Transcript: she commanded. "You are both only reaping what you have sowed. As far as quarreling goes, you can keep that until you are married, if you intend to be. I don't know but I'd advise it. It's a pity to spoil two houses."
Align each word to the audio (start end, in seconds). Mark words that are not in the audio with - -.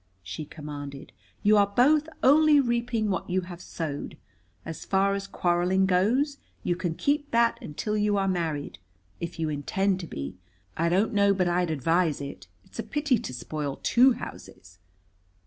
she 0.23 0.45
commanded. 0.45 1.11
"You 1.43 1.57
are 1.57 1.67
both 1.67 2.09
only 2.23 2.59
reaping 2.59 3.11
what 3.11 3.29
you 3.29 3.41
have 3.41 3.61
sowed. 3.61 4.17
As 4.65 4.83
far 4.83 5.13
as 5.13 5.27
quarreling 5.27 5.85
goes, 5.85 6.39
you 6.63 6.75
can 6.75 6.95
keep 6.95 7.29
that 7.29 7.59
until 7.61 7.95
you 7.95 8.17
are 8.17 8.27
married, 8.27 8.79
if 9.19 9.37
you 9.37 9.47
intend 9.49 9.99
to 9.99 10.07
be. 10.07 10.39
I 10.75 10.89
don't 10.89 11.13
know 11.13 11.35
but 11.35 11.47
I'd 11.47 11.69
advise 11.69 12.19
it. 12.19 12.47
It's 12.65 12.79
a 12.79 12.83
pity 12.83 13.19
to 13.19 13.31
spoil 13.31 13.79
two 13.83 14.13
houses." 14.13 14.79